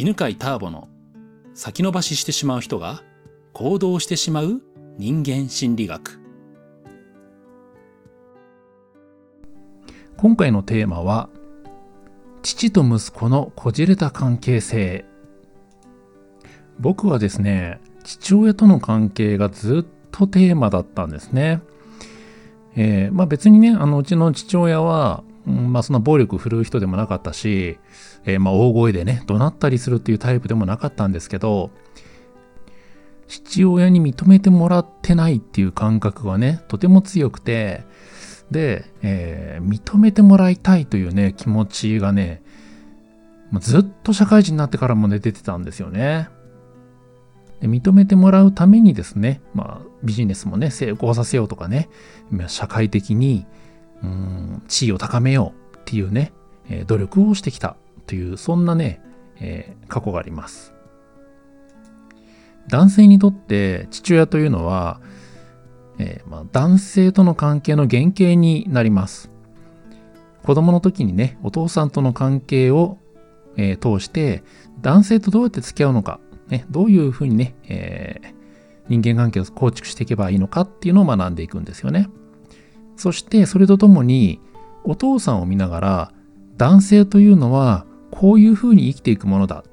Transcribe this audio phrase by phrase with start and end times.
[0.00, 0.88] 犬飼ターボの
[1.52, 3.02] 先延ばししてしまう人が
[3.52, 4.62] 行動してしまう
[4.96, 6.18] 人間心理学。
[10.16, 11.28] 今回のテーマは
[12.40, 15.04] 父と息子のこじれた関係性。
[16.78, 21.60] 僕はですね父親との関係がずっとテーマだったんですね、
[22.74, 27.78] えー、まあ別にねあのうちの父親はまあそんな暴力振るう人でもなかったし、
[28.24, 31.70] えー、まあ大声でね、怒鳴ったりするっていうタイプでもなかったんですけど、
[33.28, 37.84] 父親に認めてもらってないっていう感覚がね、とても強くて、
[38.50, 42.42] で、えー、認めてもらいたいというね、気持ちがね、
[43.60, 46.28] ずっと社会人になってからもね、出てたんですよね。
[47.60, 51.88] で認めてもらうためにですね、まあ、ビジネスもね、成功させようとかね、
[52.48, 53.46] 社会的に、
[54.02, 56.32] うん地位を高めようっていうね、
[56.68, 59.00] え努力をしてきたというそんなね、
[59.40, 60.72] えー、過去があります
[62.68, 65.00] 男性にとって父親というのは、
[65.98, 69.30] えー、まあ、男性との関係の原型になります
[70.42, 72.98] 子供の時にねお父さんとの関係を、
[73.56, 74.42] えー、通して
[74.80, 78.34] 男性とどうやって付き合うのか、ね、どういうふうにね、え
[78.88, 82.08] 人間関係を構築していけばいいのかっていうのを学んでいくんですよね。
[83.00, 84.40] そしてそれとともに
[84.84, 86.12] お父さんを見ながら
[86.58, 89.64] 男性というのはこういうふうに生きていくものだ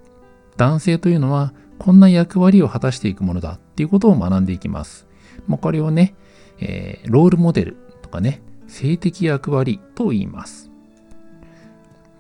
[0.56, 5.08] 男性というのはこんな役割を果たしていくものだっていうことを学んでいきます。
[5.46, 6.16] まあ、これをね、
[6.60, 10.72] えー、ロールモデルとかね性的役割と言います。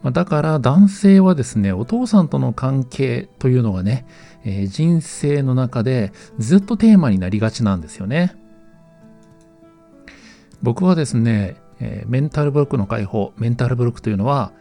[0.03, 4.05] まあ、だから男性はですねお父さんとの関係というのがね、
[4.44, 8.36] えー、人生の中でずっとテーマになりがちなんですよね。
[10.61, 14.52] 僕はですね、えー、メンタルブロックの解放、メンタルブロックというのは、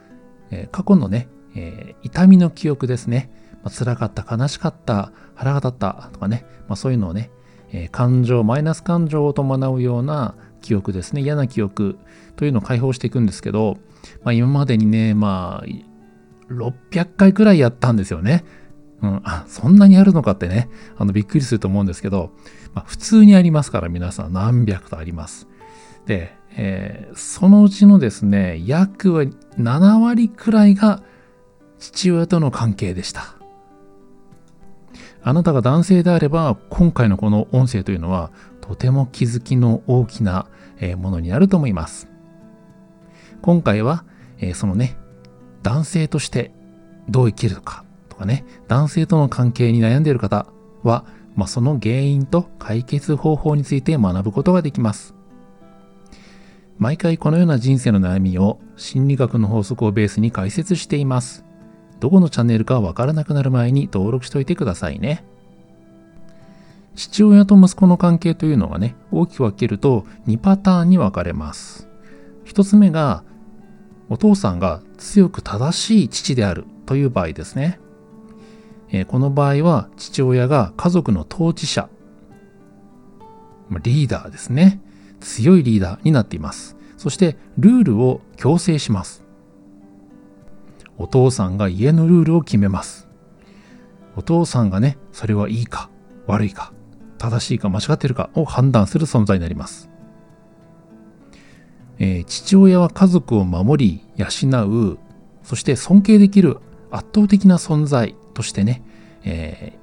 [0.50, 3.30] えー、過去のね、えー、痛みの記憶ですね。
[3.62, 7.30] まあ、辛かった、悲しかった、腹が立ったとかね、まあ、そういうのをね、
[7.72, 11.98] え感情、マイナス感情を伴うような記憶ですね、嫌な記憶
[12.36, 13.78] というのを解放していくんですけど、
[14.22, 18.44] まあ、今までにね、まあ、600回くらいやったんですよね。
[19.02, 22.32] うん、あ、そんなにあるのかってね、あの、びっくりすると思うんですけど、
[22.74, 25.48] まあ、普通にありますから、皆さん何百とあります。
[26.06, 31.02] で、えー、そのうちのですね、約7割くらいが
[31.78, 33.34] 父親との関係でした。
[35.22, 38.30] あなたが男性であれば、今回のこの音声というのは、
[38.60, 40.46] とても気づきの大きな
[40.98, 42.08] ものになると思います。
[43.42, 44.04] 今回は、
[44.38, 44.96] えー、そのね、
[45.62, 46.52] 男性として
[47.08, 50.46] どう生きるのかとかね、男性との関係に悩んでいる方
[50.84, 55.15] は、まあ、その原因と解決方法について学ぶことができます。
[56.78, 61.44] 毎回このような人生の悩みを心理学の法則をベースに解説しています。
[62.00, 65.24] どこのチャンネルかわからなくなる前に登録しておいてくださいね。
[66.94, 71.88] 父親と息子の関係というのはね、大きく分けると2パターンに分かれます。
[72.46, 73.24] 1つ目が、
[74.08, 77.80] お父さんが強く正しい父であるという場合ですね。
[78.90, 81.88] え、この場合は父親が家族の統治者、
[83.82, 84.80] リーダーですね。
[85.20, 86.76] 強いリーダーになっています。
[86.96, 89.24] そしてルールを強制します。
[90.98, 93.08] お父さんが家のルールを決めます。
[94.16, 95.90] お父さんがね、それはいいか
[96.26, 96.72] 悪いか
[97.18, 99.90] 正しいか間違っているかを判断する存在になります。
[101.98, 104.26] えー、父親は家族を守り、養
[104.64, 104.98] う、
[105.42, 106.58] そして尊敬できる
[106.90, 108.82] 圧倒的な存在としてね、
[109.24, 109.78] え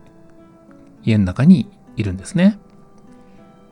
[1.04, 2.60] ー、家の中にいるんですね。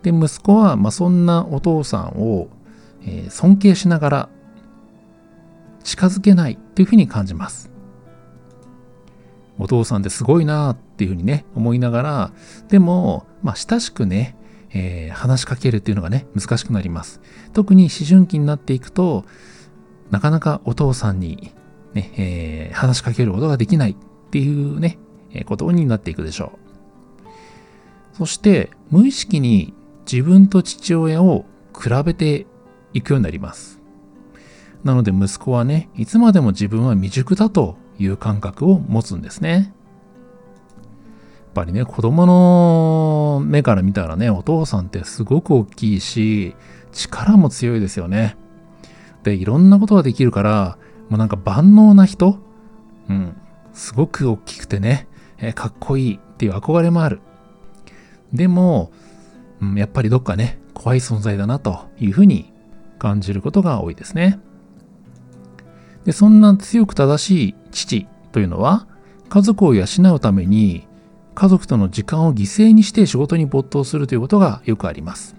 [0.03, 2.49] で、息子は、まあ、そんなお父さんを、
[3.03, 4.29] えー、尊敬しながら
[5.83, 7.71] 近づけないというふうに感じます。
[9.57, 12.33] お父さんってすごいなっていうふうにね、思いながら、
[12.69, 14.35] でも、まあ、親しくね、
[14.73, 17.21] えー、話しかけるっていうのがね、難しくなります。
[17.53, 19.25] 特に思春期になっていくと、
[20.09, 21.53] なかなかお父さんに
[21.93, 23.95] ね、えー、話しかけることができないっ
[24.29, 24.97] ていうね、
[25.33, 26.53] えー、ことになっていくでしょ
[28.13, 28.17] う。
[28.17, 29.73] そして、無意識に
[30.09, 31.45] 自分と父親を
[31.77, 32.47] 比べて
[32.93, 33.81] いくようになります。
[34.83, 39.51] なので息子はね、いつまでも自分は未熟だという感覚を持つんですね。
[39.51, 46.55] やっぱりね、子供の目から見たらね、お父さんってすごく大きいし、
[46.91, 48.37] 力も強いですよね。
[49.23, 50.77] で、いろんなことができるから、
[51.09, 52.39] もうなんか万能な人
[53.09, 53.35] うん。
[53.73, 55.07] すごく大きくてね、
[55.37, 57.19] えかっこいいっていう憧れもある。
[58.33, 58.91] でも、
[59.61, 62.53] うん、やっぱりどっかね、怖い存在だなというふうに
[62.99, 64.39] 感じることが多いですね。
[66.05, 68.87] で、そんな強く正しい父というのは、
[69.31, 70.85] 家族を養うために
[71.35, 75.37] 家族との時間を犠牲にして仕事に没頭するということがよくあります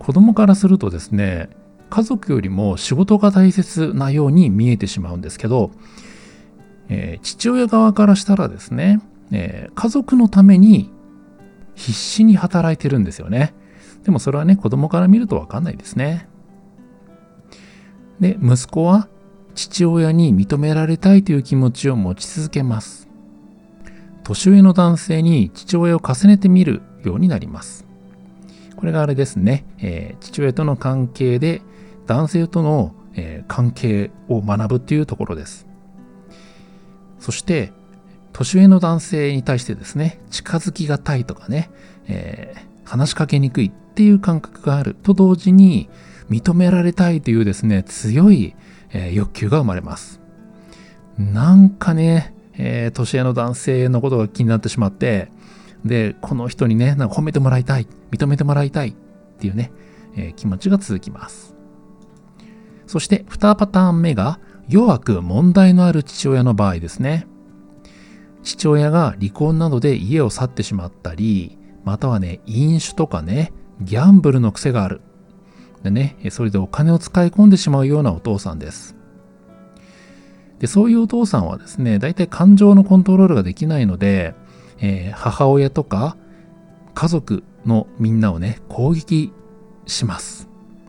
[0.00, 1.50] 子供からするとですね
[1.90, 5.70] 家族よりも仕事が大切なように見えてしまうんですけど、
[6.88, 9.00] えー、父親側からしたらですね、
[9.30, 10.90] えー、家族のために
[11.74, 13.54] 必死に働いてるんですよね。
[14.04, 16.28] でもそれはね子供から見ると分かんないですね。
[18.20, 19.08] で息子は
[19.54, 23.08] 父親に認められたいという気持ちを持ち続けます。
[24.22, 27.86] 年上の男性に父親を重ねてみるようになります。
[28.76, 31.62] これがあれですね、えー、父親との関係で
[32.06, 35.66] 男性との、えー、関係を学ぶっていうところです。
[37.18, 37.72] そして
[38.34, 41.70] 年上の男性に対してですね近づきがたいとかね、
[42.08, 45.88] えー、話しかけにくいっていう感覚があると同時に
[46.28, 48.56] 認められたいというですね強い、
[48.90, 50.20] えー、欲求が生まれます。
[51.16, 55.30] なんかね、えー、年上の男性のことが気になってしまって
[55.84, 58.94] でこの人にねなんか褒めてもらいたい認めてもらいたいっ
[59.38, 59.70] ていうね、
[60.16, 61.54] えー、気持ちが続きます。
[62.88, 67.28] そして2パターン目が弱く問題のある父親の場合ですね。
[68.44, 75.00] 父親が離婚などで家を去ってしまったりまたはね飲酒とかねギャンブルの癖がある。
[75.82, 78.96] でね、それでお金を使い込んでしまうようなお父さんです。
[80.58, 84.34] でそういうお父さんはですね、大体感情のコントロールができないので、
[84.78, 86.16] えー、母親とか
[86.94, 89.32] 家族のみんなをね、攻撃
[89.86, 90.48] します。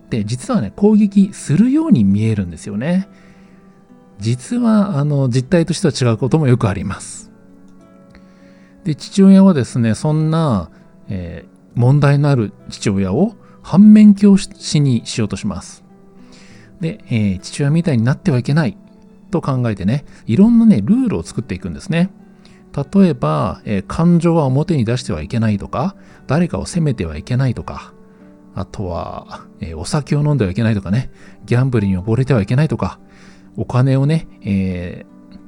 [0.10, 3.10] で、実はね、攻撃するように見えるんですよね。
[4.20, 7.25] 実は、あの、実態としては違うこともよくあります。
[8.86, 10.70] で、父親はですね、そんな、
[11.10, 15.84] えー、問題のある父親を反面教師にしようとします。
[16.80, 18.78] で、えー、父親みたいになってはいけない
[19.32, 22.12] と考えてね、いろんなね、ルールを作っていくんですね。
[22.94, 25.96] 例えば、えー、感情は表に出してはいけないとか、
[26.28, 27.94] 誰かを責めてはいけないとか、
[28.54, 31.10] あとは、えー、お酒を飲んではいけないとかね、
[31.46, 33.00] ギャンブルに溺れてはいけないとか、
[33.58, 35.06] お金をね、え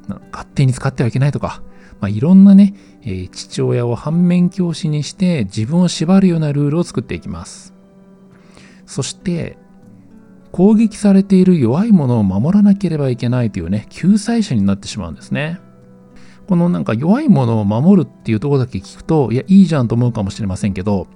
[0.08, 1.62] ー、勝手に使ってはいけないとか、
[2.00, 7.74] まあ、いろんなね、えー、父親を反面教師にして自分を縛るようなルールを作っていきます。
[8.86, 9.58] そして、
[10.52, 15.60] 攻撃されている弱いものを守らなければいけないというね、救済者になってしまうんですね。
[16.48, 21.08] このなんか弱いものを守るっていうとこだけ聞くと、いや、いいじゃんと思うかもしれませんけど、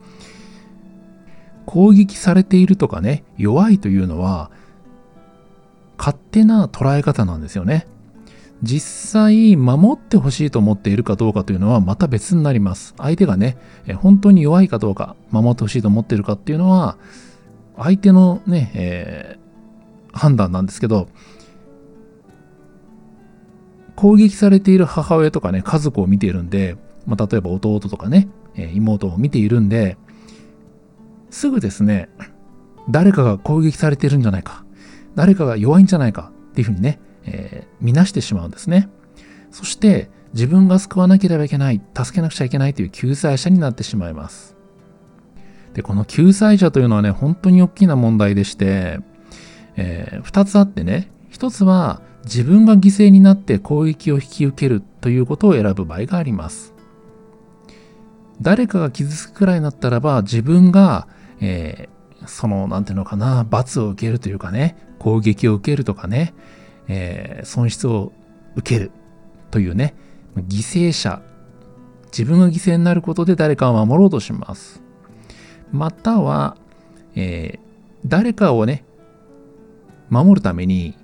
[1.66, 4.52] 攻撃されているとかね、弱いというのは、
[5.98, 7.88] 勝手な捉え方なんですよね。
[8.64, 12.94] 実際守ってほしいと思っているかどうかというのはまた別になります。
[12.98, 13.58] 相手がね、
[13.98, 16.98] 本当に弱いかどうか、守ってほしいと思っているかっていうのは、
[17.78, 21.08] 相手のね、えー、判断なんですけど、
[23.96, 29.98] 攻撃されている母親とかね、家族を見ているんで、まあ、例えば弟とかね、妹を見ているんで、
[31.30, 32.10] すぐですね、
[32.90, 34.66] 誰かが攻撃されているんじゃないか、
[35.16, 38.90] 誰かが弱いんじゃないかっていうふうにね、えー、見なしてしまうんですね。
[39.52, 44.56] そして自分が救わなければいけない、助けなくちゃいけないという救済者になってしまいます。
[45.74, 49.00] で、この救済者というのはね、本当に大きな問題でして、
[49.76, 56.74] えー、2つあってね、1つは自分が犠牲になって攻撃を引き受けるということを選ぶ場合があります。
[58.42, 61.08] 誰かが傷つくくらいになったらば、自分が、
[61.40, 66.34] えー、その、なんていうのかな、罰を受けるというかね、攻撃を受けるとかね、
[66.88, 68.12] えー、損失を
[68.56, 68.92] 受ける
[69.50, 69.96] というね、
[70.36, 71.22] 犠牲者、
[72.06, 74.82] 自分が犠牲になることで誰かを守ろうとします。
[75.72, 76.58] または、
[77.16, 77.60] えー、
[78.06, 78.84] 誰かをね、
[80.10, 80.98] 守るために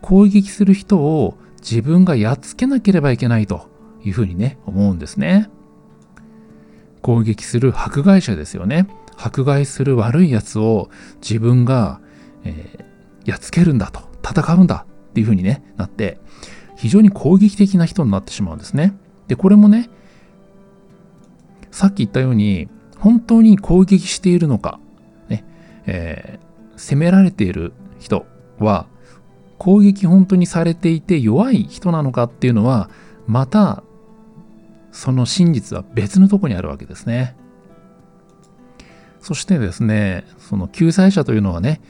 [0.00, 3.68] 攻撃する人を自分がやっつけなければいけないと
[4.04, 5.48] いうふうにね、思うんですね。
[7.02, 8.86] 攻撃する迫害者ですよね。
[9.16, 12.00] 迫害する悪い奴を自分が、
[12.44, 16.18] えー、やっつけるんだと、戦うんだっていう風にね、なって、
[16.76, 18.94] 非常に攻撃的な人になってしまうんですね。
[19.28, 19.90] で、これもね、
[21.70, 24.80] さっき言ったように、本当に攻撃しているのか、
[25.28, 25.44] ね、
[25.86, 28.24] えー、責められている人
[28.58, 28.86] は、
[29.58, 32.88] 攻撃本当にされていて弱い人なのかっていうのは、
[33.26, 33.82] また、
[34.92, 37.36] その真実は別のとこにあるわけですね。
[39.20, 41.80] そしてですね、その救済者というのはね、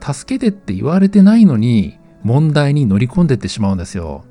[0.00, 4.24] 助けてって言われてないのに、問題に乗り込んでってしまうんですよ。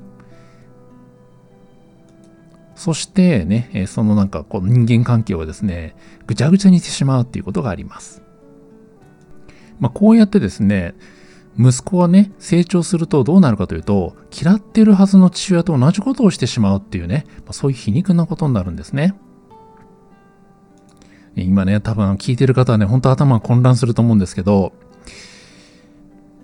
[2.74, 5.94] そしてね、そのなんかこう人間関係をですね、
[6.26, 8.22] ぐちゃぐちゃにしてしまうっていうことがあります。
[9.78, 10.94] まあ、こうやってですね、
[11.58, 19.14] 息子はね、成長するとどうなるかというと、嫌ってるはずの父親と同じことをしてしまうっていうね、まあ、そういう皮肉なことになるんですね。
[21.36, 24.72] 今ね、多分聞いてる方はね、本当頭混乱すると思うんですけど、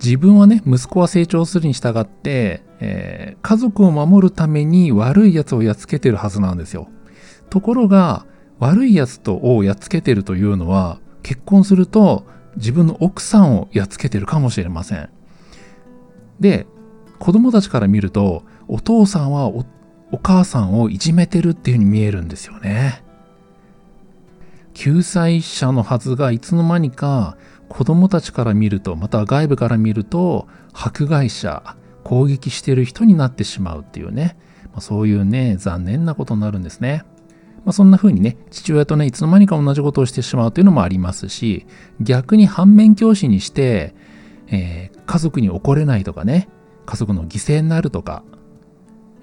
[0.02, 6.88] 自分はね、息子は成長するに従って、えー、家族を守るために悪い奴をやっつけてるはずなんですよ。
[7.50, 8.26] ところが、
[8.58, 12.26] 悪い奴とをやっつけてるというのは、結婚すると
[12.56, 15.10] 自分の奥さんをやっつけてるかもしれません。
[16.40, 16.66] で、
[17.18, 19.64] 子供たちから見ると、お父さんはお
[20.22, 23.02] 母さんをいじめてるっていう風に見えるんですよね。
[24.74, 27.36] 救済者のはずがいつの間にか
[27.70, 34.36] 子供たちから見ると、また外部から見ると、迫害者、攻撃してる人になってしまうっていうね、
[34.72, 37.04] まあ、そういうね、残念なことになるんですね。
[37.64, 41.64] まあ、そんな風にね、父親とね、いつの間にか同じことをしてしまうというのもありますし、
[42.00, 43.94] 逆に反面教師にして、
[44.48, 46.48] えー、家族に怒れないとかね、
[46.86, 48.24] 家族の犠牲になるとか、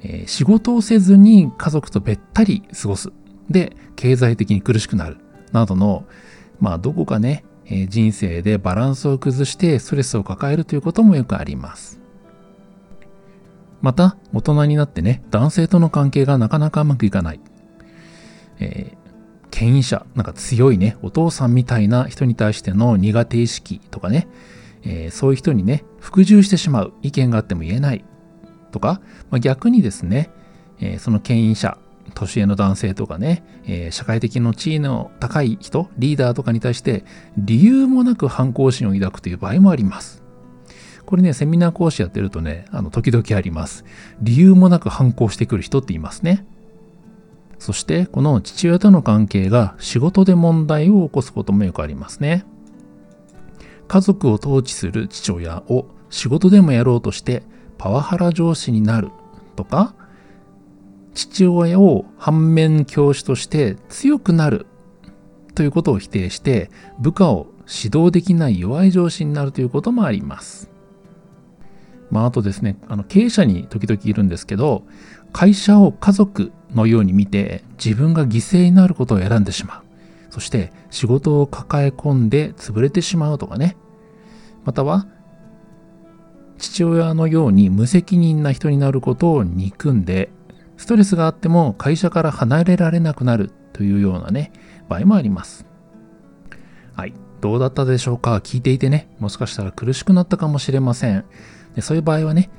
[0.04, 3.12] えー、仕事をせずに家族とべったり過ごす。
[3.50, 5.18] で、経済的に苦しくなる。
[5.52, 6.06] などの、
[6.60, 12.00] まあ、どこかね、え、人生でバランスを崩してストレスを抱えるということもよくあります。
[13.82, 17.40] また、大人になってね、男性との関係がなかなかうまくいかない。
[18.60, 24.28] えー、権威者、なんか強いね、お父さんみたいな人に対しての苦手意識とかね、
[24.84, 28.04] えー、そういう人にね、服従してしまう、意見があっても言えない
[28.72, 30.32] とか、まあ、逆にですね、
[30.80, 31.78] えー、その権威者、
[32.14, 37.04] 年上の男性とかね、えー、社会的の地位の高い人、リーダーとかに対して
[37.38, 40.24] 理由もなく反抗心を抱くという場合もあります。
[41.06, 43.86] これね、セミナー講師やってるとね、あの、時々あります。
[44.22, 46.46] 理由もなく反抗してくる人って言いますね。
[47.60, 52.46] そして、この父親との関係が仕事で問題を起こすこともよくありますね。
[53.88, 57.44] 家族を統治する父親を仕事でもやろうとして
[57.78, 59.10] パワハラ上司になる
[59.56, 59.96] とか、
[61.18, 64.68] 父親を反面教師として強くなる
[65.56, 66.70] ということを否定して
[67.00, 70.70] 部下を指導できない弱い上司になるということもあります。
[72.12, 74.84] まあ、あとですね、あの経営者に時々いるんですけど、
[75.34, 79.82] 会社を家族のように見て自分が犠牲になることを選んでしまう。
[80.30, 83.76] そして仕事を抱え込んで潰れてしまうとかね。
[84.66, 85.08] または
[86.60, 90.30] 父親のように無責任な人になることを憎んで、
[90.78, 94.52] ストレスがあっても会社から離れられなくなるというようなね、
[94.88, 95.66] 場合もあります。
[96.96, 97.14] はい。
[97.42, 98.36] どうだったでしょうか？
[98.38, 101.26] 聞いていてね、もしかしたら苦しくなったかもしれません。
[101.76, 102.50] でそういう場合はね、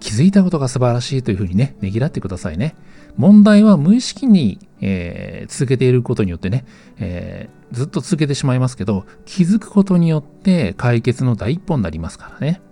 [0.00, 2.74] 気づいたことが素晴らしいというふうにね、ねぎらってくださいね。
[3.16, 6.64] 問題は無意識に、えー、続けていることによってね、
[6.98, 12.62] えー、ずっと続けてしまいますけど、気づくことによって解決の第一歩になりますからね。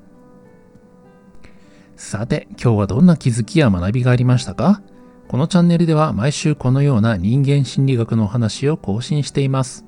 [2.02, 4.80] さて、今日はどんな気づきや学びがありましたか？
[5.28, 9.84] このチャンネルでは毎週このような人間心理学のお話を更新しています。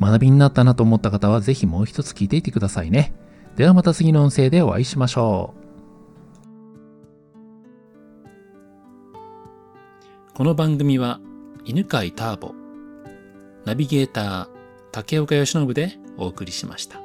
[0.00, 3.12] 学びになったなと思った方はぜひもう一つ聞いていてくださいね。
[3.56, 5.54] ではまた次の音声でお会いしましょ
[10.32, 10.32] う。
[10.32, 11.18] この番組は
[11.64, 12.54] 犬飼ターボ、
[13.64, 14.48] ナビゲーター
[14.92, 17.00] 竹岡由伸でお送りしました。